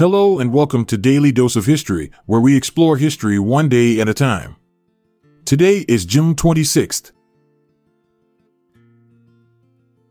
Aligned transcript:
Hello 0.00 0.38
and 0.38 0.50
welcome 0.50 0.86
to 0.86 0.96
Daily 0.96 1.30
Dose 1.30 1.56
of 1.56 1.66
History, 1.66 2.10
where 2.24 2.40
we 2.40 2.56
explore 2.56 2.96
history 2.96 3.38
one 3.38 3.68
day 3.68 4.00
at 4.00 4.08
a 4.08 4.14
time. 4.14 4.56
Today 5.44 5.84
is 5.88 6.06
June 6.06 6.34
26th. 6.34 7.12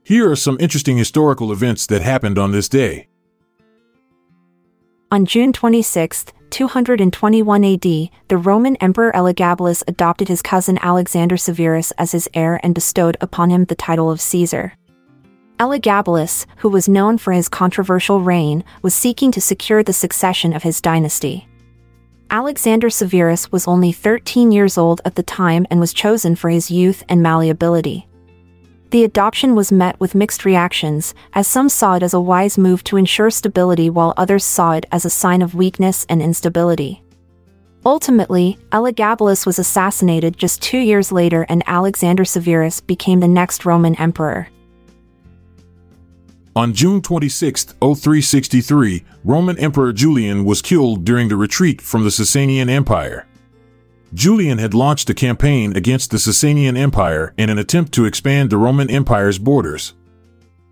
Here 0.04 0.30
are 0.30 0.36
some 0.36 0.58
interesting 0.60 1.00
historical 1.00 1.52
events 1.52 1.88
that 1.88 2.04
happened 2.04 2.38
on 2.38 2.52
this 2.52 2.70
day. 2.70 3.08
On 5.12 5.26
June 5.26 5.52
26, 5.52 6.26
221 6.52 7.64
AD, 7.64 7.82
the 7.82 8.38
Roman 8.38 8.76
Emperor 8.76 9.12
Elagabalus 9.14 9.84
adopted 9.88 10.28
his 10.28 10.44
cousin 10.44 10.78
Alexander 10.84 11.36
Severus 11.36 11.90
as 11.98 12.12
his 12.12 12.30
heir 12.36 12.60
and 12.62 12.76
bestowed 12.76 13.18
upon 13.22 13.50
him 13.50 13.66
the 13.66 13.74
title 13.74 14.12
of 14.12 14.22
Caesar. 14.22 14.74
Elagabalus, 15.60 16.46
who 16.58 16.70
was 16.70 16.88
known 16.88 17.18
for 17.18 17.34
his 17.34 17.50
controversial 17.50 18.22
reign, 18.22 18.64
was 18.82 18.96
seeking 18.96 19.30
to 19.32 19.42
secure 19.42 19.84
the 19.84 19.92
succession 19.92 20.54
of 20.54 20.64
his 20.64 20.80
dynasty. 20.80 21.50
Alexander 22.32 22.90
Severus 22.90 23.52
was 23.52 23.68
only 23.68 23.92
13 23.92 24.54
years 24.54 24.78
old 24.78 25.02
at 25.04 25.16
the 25.16 25.24
time 25.24 25.68
and 25.70 25.80
was 25.82 25.92
chosen 25.92 26.36
for 26.36 26.50
his 26.50 26.72
youth 26.72 27.04
and 27.10 27.22
malleability. 27.22 28.08
The 28.92 29.04
adoption 29.04 29.54
was 29.54 29.72
met 29.72 30.00
with 30.00 30.16
mixed 30.16 30.46
reactions, 30.46 31.14
as 31.34 31.46
some 31.48 31.68
saw 31.68 31.96
it 31.96 32.04
as 32.04 32.14
a 32.14 32.22
wise 32.22 32.58
move 32.58 32.84
to 32.86 32.98
ensure 32.98 33.30
stability 33.30 33.90
while 33.90 34.14
others 34.16 34.46
saw 34.46 34.72
it 34.72 34.86
as 34.94 35.04
a 35.04 35.10
sign 35.10 35.42
of 35.42 35.56
weakness 35.56 36.06
and 36.08 36.22
instability. 36.22 37.04
Ultimately, 37.86 38.58
Elagabalus 38.72 39.46
was 39.46 39.60
assassinated 39.60 40.38
just 40.38 40.62
two 40.62 40.80
years 40.80 41.12
later 41.12 41.46
and 41.50 41.64
Alexander 41.68 42.24
Severus 42.24 42.80
became 42.80 43.20
the 43.20 43.28
next 43.28 43.66
Roman 43.66 43.96
emperor. 43.96 44.48
On 46.56 46.74
June 46.74 47.02
26, 47.02 47.76
0363, 47.80 49.06
Roman 49.24 49.58
Emperor 49.60 49.94
Julian 49.94 50.46
was 50.46 50.62
killed 50.62 51.06
during 51.06 51.28
the 51.28 51.38
retreat 51.38 51.80
from 51.80 52.04
the 52.04 52.10
Sasanian 52.10 52.70
Empire. 52.70 53.28
Julian 54.16 54.58
had 54.58 54.74
launched 54.74 55.10
a 55.12 55.14
campaign 55.14 55.78
against 55.78 56.10
the 56.10 56.18
Sasanian 56.18 56.76
Empire 56.76 57.34
in 57.38 57.52
an 57.52 57.60
attempt 57.60 57.94
to 57.94 58.06
expand 58.06 58.50
the 58.50 58.58
Roman 58.58 58.90
Empire's 58.90 59.38
borders. 59.38 59.94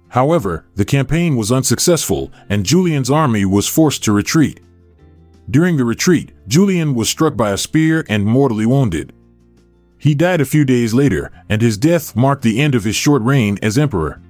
However, 0.09 0.65
the 0.73 0.85
campaign 0.85 1.35
was 1.35 1.51
unsuccessful 1.51 2.31
and 2.49 2.65
Julian's 2.65 3.11
army 3.11 3.45
was 3.45 3.67
forced 3.67 4.03
to 4.05 4.11
retreat. 4.11 4.59
During 5.49 5.77
the 5.77 5.85
retreat, 5.85 6.31
Julian 6.47 6.95
was 6.95 7.07
struck 7.07 7.37
by 7.37 7.51
a 7.51 7.57
spear 7.57 8.03
and 8.09 8.25
mortally 8.25 8.65
wounded. 8.65 9.13
He 9.99 10.15
died 10.15 10.41
a 10.41 10.45
few 10.45 10.65
days 10.65 10.93
later, 10.93 11.31
and 11.49 11.61
his 11.61 11.77
death 11.77 12.15
marked 12.15 12.41
the 12.41 12.59
end 12.59 12.75
of 12.75 12.83
his 12.83 12.95
short 12.95 13.21
reign 13.21 13.57
as 13.61 13.77
emperor. 13.77 14.21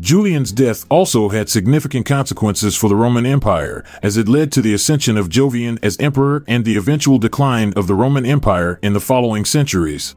Julian's 0.00 0.50
death 0.50 0.86
also 0.88 1.28
had 1.28 1.50
significant 1.50 2.06
consequences 2.06 2.74
for 2.74 2.88
the 2.88 2.96
Roman 2.96 3.26
Empire, 3.26 3.84
as 4.02 4.16
it 4.16 4.28
led 4.28 4.50
to 4.52 4.62
the 4.62 4.72
ascension 4.72 5.18
of 5.18 5.28
Jovian 5.28 5.78
as 5.82 5.98
emperor 5.98 6.42
and 6.48 6.64
the 6.64 6.76
eventual 6.76 7.18
decline 7.18 7.74
of 7.76 7.86
the 7.86 7.94
Roman 7.94 8.24
Empire 8.24 8.78
in 8.82 8.94
the 8.94 9.00
following 9.00 9.44
centuries. 9.44 10.16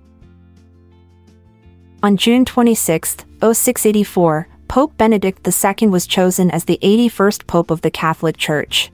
On 2.01 2.15
June 2.15 2.45
26, 2.45 3.17
0684, 3.41 4.47
Pope 4.69 4.97
Benedict 4.97 5.45
II 5.45 5.89
was 5.89 6.07
chosen 6.07 6.49
as 6.49 6.63
the 6.63 6.79
81st 6.81 7.45
Pope 7.45 7.69
of 7.69 7.81
the 7.81 7.91
Catholic 7.91 8.37
Church. 8.37 8.89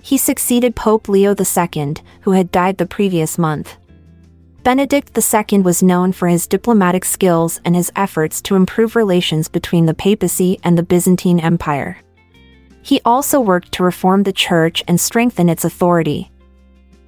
He 0.00 0.16
succeeded 0.16 0.74
Pope 0.74 1.10
Leo 1.10 1.34
II, 1.34 1.94
who 2.22 2.30
had 2.30 2.50
died 2.50 2.78
the 2.78 2.86
previous 2.86 3.36
month. 3.36 3.76
Benedict 4.64 5.16
II 5.16 5.60
was 5.60 5.82
known 5.82 6.12
for 6.12 6.28
his 6.28 6.46
diplomatic 6.46 7.04
skills 7.04 7.60
and 7.64 7.74
his 7.74 7.92
efforts 7.96 8.42
to 8.42 8.56
improve 8.56 8.96
relations 8.96 9.48
between 9.48 9.86
the 9.86 9.94
papacy 9.94 10.58
and 10.62 10.76
the 10.76 10.82
Byzantine 10.82 11.40
Empire. 11.40 11.98
He 12.82 13.00
also 13.04 13.40
worked 13.40 13.72
to 13.72 13.82
reform 13.82 14.24
the 14.24 14.32
Church 14.32 14.82
and 14.88 15.00
strengthen 15.00 15.48
its 15.48 15.64
authority. 15.64 16.30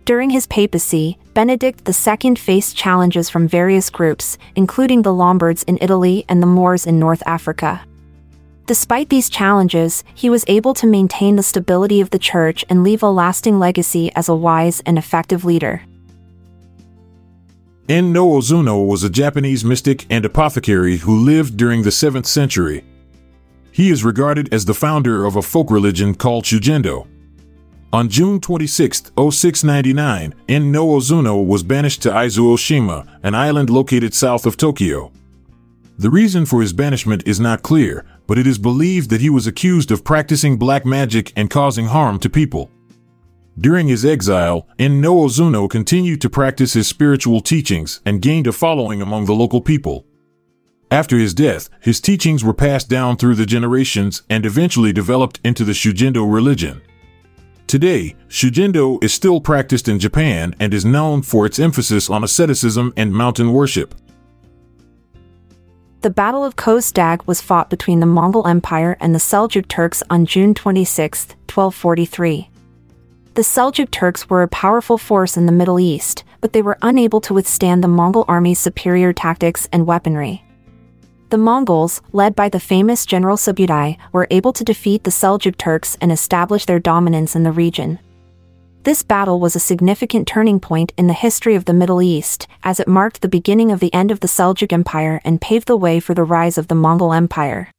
During 0.05 0.31
his 0.31 0.47
papacy, 0.47 1.19
Benedict 1.35 1.89
II 1.89 2.35
faced 2.35 2.77
challenges 2.77 3.29
from 3.29 3.47
various 3.47 3.91
groups, 3.91 4.39
including 4.57 5.03
the 5.03 5.15
Lombards 5.15 5.63
in 5.65 5.79
Italy 5.81 6.25
and 6.29 6.43
the 6.43 6.47
Moors 6.47 6.87
in 6.87 6.99
North 6.99 7.23
Africa. 7.27 7.83
Despite 8.67 9.09
these 9.09 9.29
challenges, 9.29 10.05
he 10.15 10.31
was 10.31 10.45
able 10.47 10.75
to 10.75 10.87
maintain 10.87 11.37
the 11.37 11.43
stability 11.43 12.01
of 12.01 12.11
the 12.11 12.19
Church 12.19 12.65
and 12.69 12.85
leave 12.85 13.03
a 13.03 13.11
lasting 13.11 13.59
legacy 13.59 14.13
as 14.15 14.29
a 14.29 14.35
wise 14.35 14.81
and 14.87 14.97
effective 14.97 15.45
leader. 15.45 15.83
En-no 17.91 18.29
Ozuno 18.29 18.87
was 18.87 19.03
a 19.03 19.11
Japanese 19.11 19.65
mystic 19.65 20.07
and 20.11 20.25
apothecary 20.25 20.99
who 20.99 21.25
lived 21.25 21.57
during 21.57 21.83
the 21.83 21.91
7th 21.91 22.27
century. 22.27 22.85
He 23.73 23.91
is 23.91 24.05
regarded 24.05 24.55
as 24.55 24.65
the 24.65 24.75
founder 24.75 25.27
of 25.27 25.35
a 25.35 25.43
folk 25.43 25.73
religion 25.73 26.15
called 26.15 26.45
Shugendo. 26.45 27.09
On 27.93 28.09
June 28.09 28.39
26, 28.39 29.11
0699, 29.17 30.35
En-no 30.49 30.87
Ozuno 30.87 31.45
was 31.45 31.65
banished 31.65 32.01
to 32.03 32.11
Izu 32.11 32.55
Oshima, 32.55 33.09
an 33.25 33.35
island 33.35 33.71
located 33.71 34.15
south 34.15 34.47
of 34.47 34.57
Tokyo. 34.57 35.11
The 35.99 36.11
reason 36.11 36.47
for 36.47 36.61
his 36.61 36.73
banishment 36.73 37.27
is 37.27 37.41
not 37.41 37.65
clear, 37.65 38.07
but 38.29 38.39
it 38.39 38.47
is 38.47 38.57
believed 38.57 39.11
that 39.11 39.21
he 39.21 39.31
was 39.31 39.49
accused 39.49 39.91
of 39.91 40.05
practicing 40.05 40.57
black 40.57 40.87
magic 40.87 41.33
and 41.35 41.51
causing 41.51 41.87
harm 41.87 42.21
to 42.21 42.31
people. 42.31 42.71
During 43.61 43.89
his 43.89 44.07
exile, 44.07 44.67
En-no 44.79 45.69
continued 45.69 46.23
to 46.23 46.31
practice 46.31 46.73
his 46.73 46.89
spiritual 46.89 47.43
teachings 47.43 48.01
and 48.07 48.23
gained 48.23 48.47
a 48.47 48.53
following 48.53 49.03
among 49.03 49.27
the 49.27 49.35
local 49.35 49.61
people. 49.61 50.07
After 50.91 51.19
his 51.19 51.35
death, 51.35 51.69
his 51.79 52.01
teachings 52.01 52.43
were 52.43 52.55
passed 52.55 52.89
down 52.89 53.19
through 53.19 53.35
the 53.35 53.45
generations 53.45 54.23
and 54.31 54.47
eventually 54.47 54.95
developed 54.95 55.41
into 55.45 55.63
the 55.63 55.73
Shugendo 55.73 56.33
religion. 56.33 56.81
Today, 57.67 58.17
Shugendo 58.29 59.03
is 59.05 59.13
still 59.13 59.43
practiced 59.43 59.89
in 59.89 59.99
Japan 59.99 60.55
and 60.59 60.73
is 60.73 60.87
known 60.87 61.21
for 61.21 61.45
its 61.45 61.59
emphasis 61.59 62.09
on 62.09 62.25
asceticism 62.25 62.95
and 62.97 63.13
mountain 63.13 63.53
worship. 63.53 63.95
The 66.01 66.09
Battle 66.09 66.43
of 66.43 66.57
Dağ 66.57 67.27
was 67.27 67.43
fought 67.43 67.69
between 67.69 68.01
the 68.01 68.07
Mongol 68.07 68.47
Empire 68.47 68.97
and 69.01 69.15
the 69.15 69.19
Seljuk 69.19 69.69
Turks 69.69 70.03
on 70.09 70.25
June 70.25 70.55
26, 70.55 71.27
1243. 71.47 72.51
The 73.35 73.43
Seljuk 73.43 73.93
Turks 73.93 74.29
were 74.29 74.43
a 74.43 74.49
powerful 74.49 74.99
force 74.99 75.37
in 75.37 75.47
the 75.47 75.53
Middle 75.53 75.79
East, 75.79 76.25
but 76.41 76.53
they 76.53 76.63
were 76.63 76.77
unable 76.83 77.21
to 77.21 77.35
withstand 77.35 77.83
the 77.83 77.89
Mongol 77.89 78.25
army's 78.27 78.59
superior 78.59 79.13
tactics 79.13 79.69
and 79.73 79.87
weaponry. 79.87 80.43
The 81.29 81.39
Mongols, 81.39 82.03
led 82.13 82.35
by 82.35 82.49
the 82.49 82.59
famous 82.59 83.07
General 83.07 83.37
Subutai, 83.37 83.99
were 84.11 84.27
able 84.33 84.53
to 84.53 84.65
defeat 84.65 85.05
the 85.05 85.13
Seljuk 85.13 85.57
Turks 85.57 85.97
and 86.01 86.11
establish 86.11 86.67
their 86.67 86.81
dominance 86.81 87.37
in 87.37 87.45
the 87.45 87.53
region. 87.53 88.01
This 88.83 89.05
battle 89.05 89.39
was 89.39 89.55
a 89.55 89.61
significant 89.61 90.27
turning 90.27 90.59
point 90.59 90.93
in 90.97 91.07
the 91.07 91.13
history 91.13 91.55
of 91.55 91.67
the 91.67 91.73
Middle 91.73 92.03
East, 92.03 92.49
as 92.65 92.81
it 92.81 92.89
marked 92.89 93.21
the 93.21 93.29
beginning 93.29 93.71
of 93.71 93.79
the 93.79 93.95
end 93.95 94.11
of 94.11 94.19
the 94.19 94.27
Seljuk 94.27 94.73
Empire 94.73 95.21
and 95.25 95.41
paved 95.41 95.69
the 95.69 95.77
way 95.77 96.01
for 96.01 96.15
the 96.15 96.25
rise 96.25 96.59
of 96.59 96.67
the 96.67 96.75
Mongol 96.75 97.13
Empire. 97.13 97.71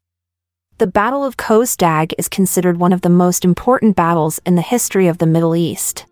The 0.77 0.87
Battle 0.87 1.23
of 1.23 1.37
Dağ 1.37 2.11
is 2.17 2.27
considered 2.27 2.77
one 2.77 2.91
of 2.91 3.01
the 3.01 3.09
most 3.09 3.45
important 3.45 3.95
battles 3.95 4.39
in 4.45 4.55
the 4.55 4.61
history 4.61 5.07
of 5.07 5.19
the 5.19 5.27
Middle 5.27 5.55
East. 5.55 6.05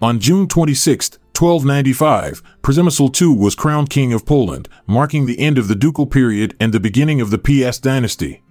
On 0.00 0.20
June 0.20 0.46
26, 0.46 1.18
1295, 1.36 2.42
Przemysl 2.62 3.20
II 3.20 3.36
was 3.36 3.54
crowned 3.54 3.90
King 3.90 4.12
of 4.12 4.24
Poland, 4.24 4.68
marking 4.86 5.26
the 5.26 5.40
end 5.40 5.58
of 5.58 5.68
the 5.68 5.74
ducal 5.74 6.06
period 6.06 6.56
and 6.60 6.72
the 6.72 6.80
beginning 6.80 7.20
of 7.20 7.30
the 7.30 7.38
Piast 7.38 7.82
dynasty. 7.82 8.42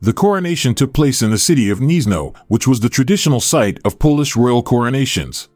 The 0.00 0.12
coronation 0.12 0.74
took 0.74 0.92
place 0.92 1.22
in 1.22 1.30
the 1.30 1.38
city 1.38 1.70
of 1.70 1.80
Gniezno, 1.80 2.34
which 2.48 2.66
was 2.66 2.80
the 2.80 2.88
traditional 2.88 3.40
site 3.40 3.78
of 3.84 3.98
Polish 3.98 4.36
royal 4.36 4.62
coronations. 4.62 5.48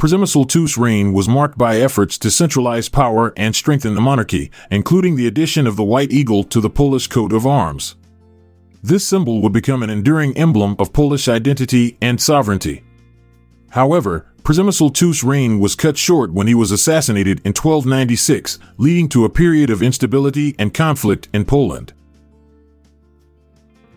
II's 0.00 0.78
reign 0.78 1.12
was 1.12 1.28
marked 1.28 1.58
by 1.58 1.76
efforts 1.76 2.18
to 2.18 2.30
centralize 2.30 2.88
power 2.88 3.32
and 3.36 3.54
strengthen 3.54 3.94
the 3.94 4.00
monarchy, 4.00 4.50
including 4.70 5.16
the 5.16 5.26
addition 5.26 5.66
of 5.66 5.76
the 5.76 5.84
white 5.84 6.12
eagle 6.12 6.44
to 6.44 6.60
the 6.60 6.70
Polish 6.70 7.08
coat 7.08 7.32
of 7.32 7.46
arms. 7.46 7.96
This 8.82 9.04
symbol 9.04 9.42
would 9.42 9.52
become 9.52 9.82
an 9.82 9.90
enduring 9.90 10.36
emblem 10.36 10.76
of 10.78 10.92
Polish 10.92 11.26
identity 11.26 11.98
and 12.00 12.20
sovereignty. 12.20 12.84
However, 13.70 14.26
II's 14.48 15.24
reign 15.24 15.58
was 15.58 15.74
cut 15.74 15.98
short 15.98 16.32
when 16.32 16.46
he 16.46 16.54
was 16.54 16.70
assassinated 16.70 17.40
in 17.44 17.50
1296, 17.50 18.58
leading 18.78 19.08
to 19.08 19.24
a 19.24 19.30
period 19.30 19.68
of 19.68 19.82
instability 19.82 20.54
and 20.58 20.72
conflict 20.72 21.28
in 21.34 21.44
Poland. 21.44 21.92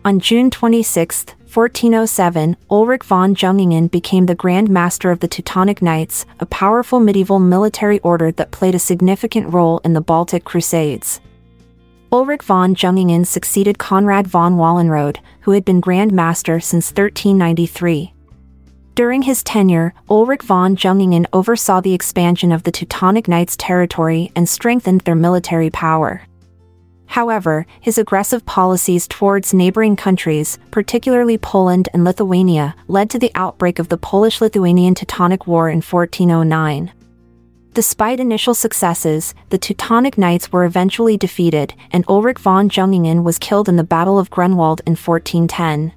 On 0.04 0.18
June 0.18 0.50
26, 0.50 1.26
1407, 1.52 2.56
Ulrich 2.70 3.04
von 3.04 3.34
Jungingen 3.34 3.90
became 3.90 4.24
the 4.24 4.34
Grand 4.34 4.70
Master 4.70 5.10
of 5.10 5.20
the 5.20 5.28
Teutonic 5.28 5.82
Knights, 5.82 6.24
a 6.40 6.46
powerful 6.46 6.98
medieval 6.98 7.38
military 7.38 7.98
order 8.00 8.32
that 8.32 8.52
played 8.52 8.74
a 8.74 8.78
significant 8.78 9.52
role 9.52 9.78
in 9.84 9.92
the 9.92 10.00
Baltic 10.00 10.44
Crusades. 10.44 11.20
Ulrich 12.10 12.42
von 12.42 12.74
Jungingen 12.74 13.26
succeeded 13.26 13.78
Conrad 13.78 14.26
von 14.26 14.56
Wallenrode, 14.56 15.18
who 15.42 15.50
had 15.50 15.62
been 15.62 15.80
Grand 15.80 16.10
Master 16.10 16.58
since 16.58 16.88
1393. 16.88 18.14
During 18.94 19.20
his 19.20 19.42
tenure, 19.42 19.92
Ulrich 20.08 20.42
von 20.42 20.74
Jungingen 20.74 21.26
oversaw 21.34 21.82
the 21.82 21.92
expansion 21.92 22.50
of 22.50 22.62
the 22.62 22.72
Teutonic 22.72 23.28
Knights' 23.28 23.58
territory 23.58 24.32
and 24.34 24.48
strengthened 24.48 25.02
their 25.02 25.14
military 25.14 25.68
power. 25.68 26.22
However, 27.12 27.66
his 27.78 27.98
aggressive 27.98 28.46
policies 28.46 29.06
towards 29.06 29.52
neighboring 29.52 29.96
countries, 29.96 30.58
particularly 30.70 31.36
Poland 31.36 31.90
and 31.92 32.04
Lithuania, 32.04 32.74
led 32.88 33.10
to 33.10 33.18
the 33.18 33.30
outbreak 33.34 33.78
of 33.78 33.90
the 33.90 33.98
Polish 33.98 34.40
Lithuanian 34.40 34.94
Teutonic 34.94 35.46
War 35.46 35.68
in 35.68 35.82
1409. 35.82 36.90
Despite 37.74 38.18
initial 38.18 38.54
successes, 38.54 39.34
the 39.50 39.58
Teutonic 39.58 40.16
Knights 40.16 40.52
were 40.52 40.64
eventually 40.64 41.18
defeated, 41.18 41.74
and 41.90 42.06
Ulrich 42.08 42.38
von 42.38 42.70
Jungingen 42.70 43.24
was 43.24 43.38
killed 43.38 43.68
in 43.68 43.76
the 43.76 43.84
Battle 43.84 44.18
of 44.18 44.30
Grunwald 44.30 44.80
in 44.86 44.92
1410. 44.92 45.92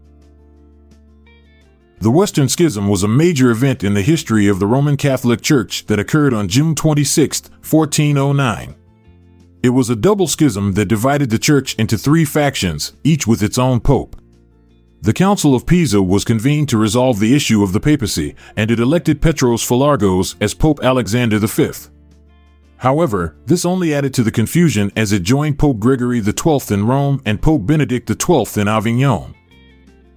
The 2.02 2.12
Western 2.12 2.50
Schism 2.50 2.90
was 2.90 3.04
a 3.04 3.08
major 3.08 3.52
event 3.52 3.86
in 3.86 3.94
the 3.94 4.02
history 4.02 4.50
of 4.50 4.60
the 4.60 4.68
Roman 4.68 4.98
Catholic 4.98 5.42
Church 5.42 5.86
that 5.86 5.98
occurred 5.98 6.34
on 6.34 6.50
June 6.50 6.76
26, 6.76 7.44
1409. 7.62 8.76
It 9.66 9.74
was 9.74 9.90
a 9.90 9.96
double 9.96 10.28
schism 10.28 10.74
that 10.74 10.86
divided 10.86 11.32
the 11.32 11.40
church 11.40 11.74
into 11.80 11.98
three 11.98 12.24
factions, 12.24 12.94
each 13.04 13.26
with 13.26 13.42
its 13.42 13.58
own 13.58 13.80
pope. 13.80 14.16
The 15.02 15.12
Council 15.12 15.56
of 15.56 15.66
Pisa 15.66 16.04
was 16.04 16.24
convened 16.24 16.70
to 16.70 16.78
resolve 16.78 17.20
the 17.20 17.36
issue 17.36 17.64
of 17.64 17.74
the 17.74 17.80
papacy, 17.80 18.36
and 18.56 18.70
it 18.70 18.80
elected 18.80 19.24
Petros 19.24 19.68
Philargos 19.68 20.36
as 20.40 20.54
Pope 20.54 20.84
Alexander 20.84 21.40
V. 21.40 21.72
However, 22.78 23.38
this 23.48 23.66
only 23.66 23.92
added 23.92 24.14
to 24.14 24.22
the 24.22 24.30
confusion 24.30 24.92
as 24.96 25.12
it 25.12 25.24
joined 25.24 25.58
Pope 25.58 25.80
Gregory 25.80 26.22
XII 26.22 26.72
in 26.72 26.86
Rome 26.86 27.20
and 27.26 27.42
Pope 27.42 27.66
Benedict 27.66 28.08
XII 28.08 28.62
in 28.62 28.68
Avignon. 28.68 29.34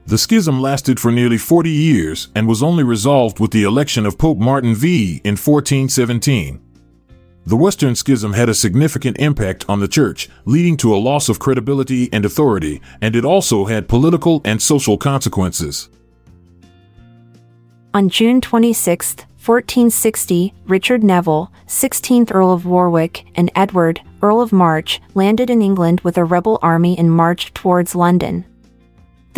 The 0.04 0.18
schism 0.18 0.60
lasted 0.60 1.00
for 1.00 1.10
nearly 1.10 1.38
40 1.38 1.70
years 1.70 2.28
and 2.34 2.46
was 2.46 2.62
only 2.62 2.84
resolved 2.84 3.40
with 3.40 3.52
the 3.52 3.62
election 3.62 4.04
of 4.04 4.18
Pope 4.18 4.36
Martin 4.36 4.74
V 4.74 5.22
in 5.24 5.38
1417. 5.38 6.67
The 7.48 7.56
Western 7.56 7.94
Schism 7.94 8.34
had 8.34 8.50
a 8.50 8.54
significant 8.54 9.16
impact 9.18 9.64
on 9.70 9.80
the 9.80 9.88
church, 9.88 10.28
leading 10.44 10.76
to 10.76 10.94
a 10.94 11.00
loss 11.00 11.30
of 11.30 11.38
credibility 11.38 12.12
and 12.12 12.26
authority, 12.26 12.82
and 13.00 13.16
it 13.16 13.24
also 13.24 13.64
had 13.64 13.88
political 13.88 14.42
and 14.44 14.60
social 14.60 14.98
consequences. 14.98 15.88
On 17.94 18.10
June 18.10 18.42
26, 18.42 19.16
1460, 19.42 20.52
Richard 20.66 21.02
Neville, 21.02 21.50
16th 21.66 22.34
Earl 22.34 22.52
of 22.52 22.66
Warwick, 22.66 23.24
and 23.34 23.50
Edward, 23.54 24.02
Earl 24.20 24.42
of 24.42 24.52
March, 24.52 25.00
landed 25.14 25.48
in 25.48 25.62
England 25.62 26.02
with 26.02 26.18
a 26.18 26.24
rebel 26.24 26.58
army 26.60 26.98
and 26.98 27.10
marched 27.10 27.54
towards 27.54 27.94
London. 27.94 28.44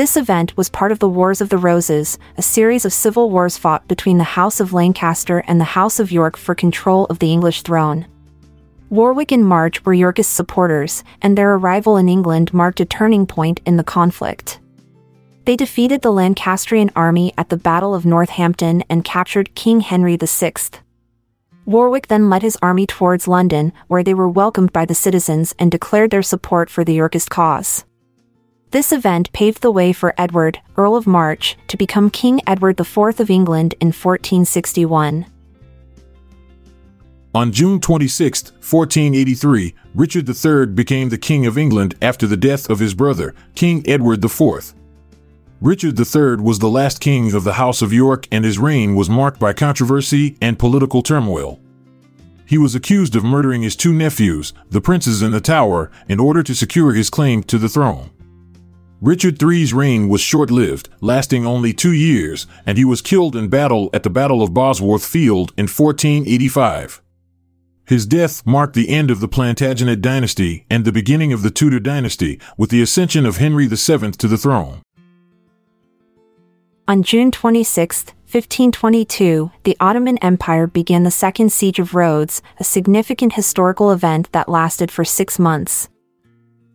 This 0.01 0.17
event 0.17 0.57
was 0.57 0.71
part 0.71 0.93
of 0.93 0.99
the 0.99 1.11
Wars 1.11 1.43
of 1.43 1.51
the 1.51 1.59
Roses, 1.59 2.19
a 2.39 2.41
series 2.41 2.87
of 2.87 2.93
civil 2.95 3.29
wars 3.29 3.59
fought 3.59 3.87
between 3.87 4.17
the 4.17 4.25
House 4.25 4.59
of 4.59 4.73
Lancaster 4.73 5.45
and 5.47 5.61
the 5.61 5.77
House 5.77 6.01
of 6.01 6.11
York 6.11 6.39
for 6.39 6.55
control 6.55 7.05
of 7.11 7.19
the 7.19 7.31
English 7.31 7.61
throne. 7.61 8.07
Warwick 8.89 9.31
and 9.31 9.45
March 9.45 9.85
were 9.85 9.93
Yorkist 9.93 10.33
supporters, 10.33 11.05
and 11.21 11.37
their 11.37 11.53
arrival 11.53 11.99
in 11.99 12.09
England 12.09 12.55
marked 12.55 12.81
a 12.81 12.87
turning 12.87 13.27
point 13.27 13.61
in 13.67 13.77
the 13.77 13.85
conflict. 13.85 14.59
They 15.45 15.55
defeated 15.55 16.01
the 16.01 16.13
Lancastrian 16.13 16.91
army 16.97 17.35
at 17.37 17.51
the 17.51 17.59
Battle 17.59 17.95
of 17.95 18.07
Northampton 18.07 18.83
and 18.89 19.05
captured 19.05 19.55
King 19.55 19.81
Henry 19.81 20.17
VI. 20.17 20.55
Warwick 21.67 22.09
then 22.09 22.31
led 22.31 22.41
his 22.41 22.57
army 22.63 22.87
towards 22.87 23.29
London, 23.29 23.75
where 23.89 24.03
they 24.03 24.15
were 24.15 24.31
welcomed 24.31 24.73
by 24.73 24.87
the 24.87 24.95
citizens 24.95 25.55
and 25.59 25.71
declared 25.71 26.11
their 26.11 26.23
support 26.23 26.71
for 26.71 26.85
the 26.85 26.95
Yorkist 26.95 27.29
cause. 27.29 27.85
This 28.71 28.93
event 28.93 29.33
paved 29.33 29.63
the 29.63 29.71
way 29.73 29.93
for 29.93 30.15
Edward, 30.17 30.61
Earl 30.77 30.95
of 30.95 31.05
March, 31.05 31.57
to 31.67 31.77
become 31.77 32.09
King 32.09 32.41
Edward 32.47 32.79
IV 32.79 33.19
of 33.19 33.29
England 33.29 33.75
in 33.81 33.89
1461. 33.89 35.27
On 37.35 37.51
June 37.51 37.81
26, 37.81 38.53
1483, 38.53 39.75
Richard 39.95 40.29
III 40.29 40.67
became 40.67 41.09
the 41.09 41.19
King 41.19 41.47
of 41.47 41.59
England 41.59 41.97
after 42.01 42.29
the 42.29 42.37
death 42.37 42.71
of 42.71 42.79
his 42.79 42.95
brother, 42.95 43.35
King 43.57 43.83
Edward 43.89 44.25
IV. 44.25 44.75
Richard 45.61 45.99
III 45.99 46.37
was 46.37 46.61
the 46.61 46.71
last 46.71 47.01
king 47.01 47.35
of 47.35 47.43
the 47.43 47.55
House 47.55 47.83
of 47.83 47.93
York 47.93 48.29
and 48.31 48.45
his 48.45 48.59
reign 48.59 48.95
was 48.95 49.11
marked 49.11 49.41
by 49.41 49.53
controversy 49.53 50.37
and 50.41 50.61
political 50.61 51.03
turmoil. 51.03 51.59
He 52.47 52.57
was 52.57 52.77
accused 52.77 53.17
of 53.17 53.25
murdering 53.25 53.63
his 53.63 53.75
two 53.75 53.93
nephews, 53.93 54.53
the 54.71 54.81
princes 54.81 55.23
in 55.23 55.33
the 55.33 55.41
Tower, 55.41 55.91
in 56.09 56.21
order 56.21 56.45
to 56.45 56.55
secure 56.55 56.95
his 56.95 57.11
claim 57.11 57.43
to 57.45 57.59
the 57.59 57.69
throne. 57.69 58.11
Richard 59.01 59.43
III's 59.43 59.73
reign 59.73 60.11
was 60.11 60.21
short 60.21 60.51
lived, 60.51 60.91
lasting 61.01 61.47
only 61.47 61.73
two 61.73 61.93
years, 61.93 62.47
and 62.67 62.77
he 62.77 62.85
was 62.85 63.01
killed 63.01 63.35
in 63.35 63.49
battle 63.49 63.89
at 63.95 64.03
the 64.03 64.11
Battle 64.11 64.43
of 64.43 64.53
Bosworth 64.53 65.07
Field 65.07 65.55
in 65.57 65.69
1485. 65.69 67.01
His 67.87 68.05
death 68.05 68.47
marked 68.47 68.75
the 68.75 68.91
end 68.91 69.11
of 69.11 69.21
the 69.21 69.27
Plantagenet 69.27 70.03
dynasty 70.03 70.67
and 70.69 70.85
the 70.85 70.93
beginning 70.93 71.33
of 71.33 71.41
the 71.41 71.51
Tudor 71.51 71.81
dynasty, 71.81 72.39
with 72.59 72.69
the 72.69 72.83
ascension 72.83 73.25
of 73.25 73.39
Henry 73.39 73.67
VII 73.67 74.11
to 74.13 74.29
the 74.29 74.37
throne. 74.37 74.83
On 76.87 77.03
June 77.03 77.31
26, 77.31 78.05
1522, 78.05 79.51
the 79.63 79.79
Ottoman 79.81 80.19
Empire 80.19 80.67
began 80.67 81.05
the 81.05 81.11
Second 81.11 81.51
Siege 81.51 81.79
of 81.79 81.95
Rhodes, 81.95 82.43
a 82.59 82.65
significant 82.65 83.33
historical 83.33 83.93
event 83.93 84.31
that 84.33 84.49
lasted 84.49 84.91
for 84.91 85.07
six 85.07 85.39
months. 85.39 85.89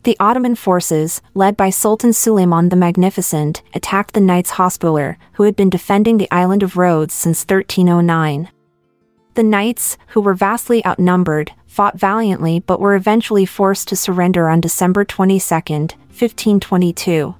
The 0.06 0.16
Ottoman 0.20 0.54
forces, 0.54 1.20
led 1.34 1.58
by 1.58 1.72
Sultan 1.72 2.14
Suleiman 2.14 2.70
the 2.70 2.76
Magnificent, 2.76 3.64
attacked 3.74 4.14
the 4.14 4.22
Knights 4.22 4.52
Hospitaller, 4.52 5.18
who 5.34 5.44
had 5.44 5.56
been 5.56 5.72
defending 5.72 6.20
the 6.20 6.30
island 6.30 6.62
of 6.62 6.78
Rhodes 6.78 7.16
since 7.16 7.42
1309. 7.42 8.50
The 9.34 9.42
Knights, 9.42 9.98
who 10.10 10.22
were 10.22 10.36
vastly 10.36 10.86
outnumbered, 10.86 11.54
fought 11.66 11.98
valiantly 12.00 12.60
but 12.60 12.80
were 12.80 12.94
eventually 12.94 13.48
forced 13.48 13.88
to 13.88 13.96
surrender 13.96 14.48
on 14.48 14.62
December 14.62 15.06
22, 15.06 15.40
1522. 15.40 17.34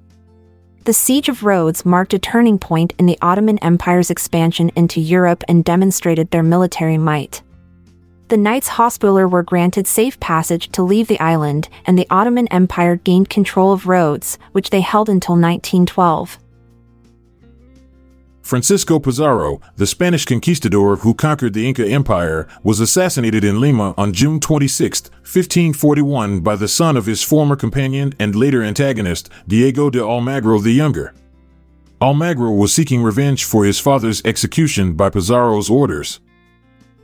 The 0.86 0.94
Siege 0.94 1.30
of 1.30 1.44
Rhodes 1.44 1.86
marked 1.86 2.16
a 2.16 2.20
turning 2.20 2.58
point 2.58 2.94
in 2.98 3.06
the 3.06 3.20
Ottoman 3.22 3.60
Empire's 3.60 4.10
expansion 4.10 4.72
into 4.76 5.00
Europe 5.00 5.44
and 5.48 5.64
demonstrated 5.64 6.32
their 6.32 6.42
military 6.42 6.98
might 6.98 7.44
the 8.28 8.38
Knights 8.38 8.70
Hospitaller 8.70 9.28
were 9.28 9.44
granted 9.44 9.86
safe 9.86 10.20
passage 10.20 10.72
to 10.72 10.82
leave 10.82 11.08
the 11.08 11.20
island, 11.20 11.70
and 11.86 11.98
the 11.98 12.08
Ottoman 12.10 12.48
Empire 12.48 12.96
gained 12.96 13.30
control 13.30 13.72
of 13.72 13.88
Rhodes, 13.88 14.40
which 14.52 14.72
they 14.72 14.82
held 14.82 15.10
until 15.10 15.34
1912. 15.34 16.40
Francisco 18.42 19.00
Pizarro, 19.00 19.60
the 19.76 19.88
Spanish 19.88 20.24
conquistador 20.24 20.98
who 20.98 21.16
conquered 21.16 21.54
the 21.54 21.68
Inca 21.68 21.88
Empire, 21.88 22.48
was 22.64 22.80
assassinated 22.80 23.44
in 23.44 23.60
Lima 23.60 23.96
on 23.98 24.14
June 24.14 24.40
26, 24.40 25.10
1541, 25.22 26.42
by 26.42 26.56
the 26.56 26.68
son 26.68 26.96
of 26.96 27.08
his 27.08 27.24
former 27.24 27.56
companion 27.56 28.14
and 28.20 28.36
later 28.36 28.62
antagonist, 28.62 29.30
Diego 29.48 29.90
de 29.90 30.00
Almagro 30.00 30.62
the 30.62 30.74
Younger. 30.74 31.14
Almagro 32.00 32.56
was 32.56 32.72
seeking 32.72 33.02
revenge 33.02 33.46
for 33.46 33.66
his 33.66 33.80
father's 33.80 34.24
execution 34.26 34.94
by 34.94 35.10
Pizarro's 35.10 35.70
orders. 35.70 36.20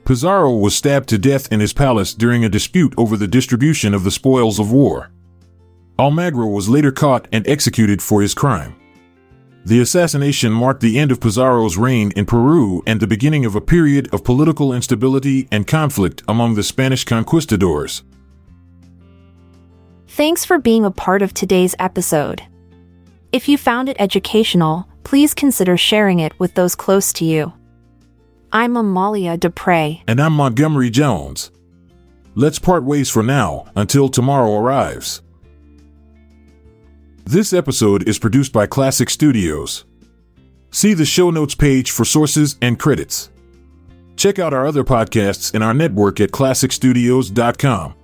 Pizarro 0.04 0.52
was 0.56 0.74
stabbed 0.74 1.08
to 1.10 1.18
death 1.18 1.52
in 1.52 1.60
his 1.60 1.72
palace 1.72 2.12
during 2.12 2.44
a 2.44 2.48
dispute 2.48 2.92
over 2.96 3.16
the 3.16 3.28
distribution 3.28 3.94
of 3.94 4.04
the 4.04 4.10
spoils 4.10 4.58
of 4.58 4.72
war. 4.72 5.10
Almagro 5.98 6.46
was 6.52 6.68
later 6.68 6.90
caught 6.90 7.28
and 7.30 7.46
executed 7.46 8.02
for 8.02 8.20
his 8.20 8.34
crime. 8.34 8.74
The 9.64 9.80
assassination 9.80 10.50
marked 10.50 10.80
the 10.80 10.98
end 10.98 11.12
of 11.12 11.20
Pizarro's 11.20 11.76
reign 11.76 12.10
in 12.16 12.26
Peru 12.26 12.82
and 12.84 12.98
the 12.98 13.06
beginning 13.06 13.44
of 13.44 13.54
a 13.54 13.60
period 13.60 14.12
of 14.12 14.24
political 14.24 14.72
instability 14.72 15.46
and 15.52 15.68
conflict 15.68 16.22
among 16.26 16.56
the 16.56 16.64
Spanish 16.64 17.04
conquistadors. 17.04 18.02
Thanks 20.08 20.44
for 20.44 20.58
being 20.58 20.84
a 20.84 20.90
part 20.90 21.22
of 21.22 21.32
today's 21.32 21.76
episode. 21.78 22.42
If 23.30 23.48
you 23.48 23.56
found 23.56 23.88
it 23.88 23.96
educational, 24.00 24.88
please 25.04 25.32
consider 25.32 25.76
sharing 25.76 26.18
it 26.18 26.38
with 26.40 26.54
those 26.54 26.74
close 26.74 27.12
to 27.14 27.24
you. 27.24 27.52
I'm 28.54 28.76
Amalia 28.76 29.38
Dupre. 29.38 30.02
And 30.06 30.20
I'm 30.20 30.34
Montgomery 30.34 30.90
Jones. 30.90 31.50
Let's 32.34 32.58
part 32.58 32.84
ways 32.84 33.08
for 33.08 33.22
now 33.22 33.64
until 33.74 34.10
tomorrow 34.10 34.54
arrives. 34.58 35.22
This 37.24 37.54
episode 37.54 38.06
is 38.06 38.18
produced 38.18 38.52
by 38.52 38.66
Klassic 38.66 39.08
Studios. 39.08 39.86
See 40.70 40.92
the 40.92 41.06
show 41.06 41.30
notes 41.30 41.54
page 41.54 41.92
for 41.92 42.04
sources 42.04 42.56
and 42.60 42.78
credits. 42.78 43.30
Check 44.16 44.38
out 44.38 44.52
our 44.52 44.66
other 44.66 44.84
podcasts 44.84 45.54
in 45.54 45.62
our 45.62 45.72
network 45.72 46.20
at 46.20 46.30
klassicstudios.com. 46.30 47.94